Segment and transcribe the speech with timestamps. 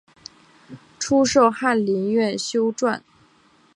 [0.97, 3.01] 初授翰林院修撰。